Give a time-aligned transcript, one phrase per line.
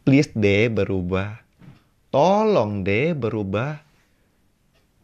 [0.00, 1.44] Please deh berubah.
[2.10, 3.78] Tolong deh berubah.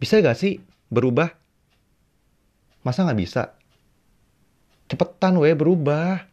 [0.02, 0.58] Bisa gak sih
[0.90, 1.30] berubah?
[2.82, 3.54] Masa gak bisa?
[4.90, 6.26] Cepetan weh berubah.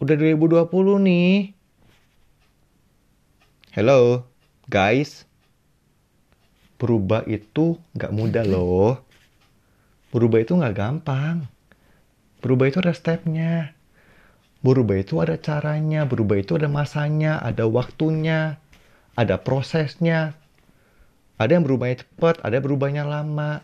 [0.00, 0.64] Udah 2020
[1.04, 1.56] nih.
[3.76, 4.24] Hello,
[4.72, 5.28] guys.
[6.80, 9.04] Berubah itu gak mudah loh.
[10.08, 11.44] Berubah itu gak gampang.
[12.40, 13.75] Berubah itu ada stepnya.
[14.66, 18.58] Berubah itu ada caranya, berubah itu ada masanya, ada waktunya,
[19.14, 20.34] ada prosesnya.
[21.38, 23.62] Ada yang berubahnya cepat, ada yang berubahnya lama.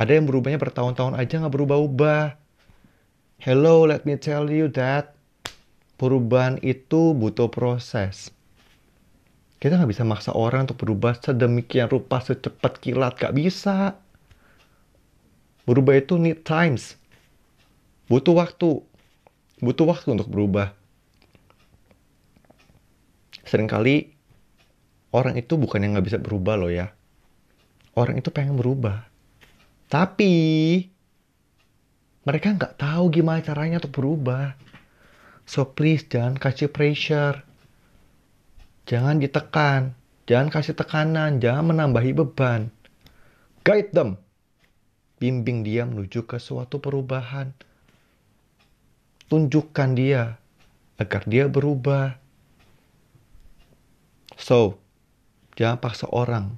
[0.00, 2.24] Ada yang berubahnya bertahun-tahun aja nggak berubah-ubah.
[3.44, 5.12] Hello, let me tell you that
[6.00, 8.32] perubahan itu butuh proses.
[9.60, 14.00] Kita nggak bisa maksa orang untuk berubah sedemikian rupa secepat kilat, gak bisa.
[15.68, 16.96] Berubah itu need times.
[18.08, 18.93] Butuh waktu.
[19.62, 20.74] Butuh waktu untuk berubah.
[23.44, 24.10] Seringkali
[25.14, 26.90] orang itu bukan yang nggak bisa berubah loh ya.
[27.94, 29.06] Orang itu pengen berubah.
[29.86, 30.34] Tapi
[32.26, 34.58] mereka nggak tahu gimana caranya untuk berubah.
[35.46, 37.46] So please jangan kasih pressure.
[38.90, 39.94] Jangan ditekan.
[40.24, 41.38] Jangan kasih tekanan.
[41.38, 42.72] Jangan menambahi beban.
[43.62, 44.16] Guide them.
[45.20, 47.54] Bimbing dia menuju ke suatu perubahan
[49.28, 50.36] tunjukkan dia
[50.98, 52.16] agar dia berubah.
[54.34, 54.78] So,
[55.54, 56.54] jangan paksa orang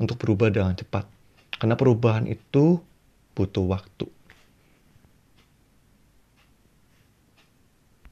[0.00, 1.06] untuk berubah dengan cepat.
[1.56, 2.82] Karena perubahan itu
[3.36, 4.08] butuh waktu.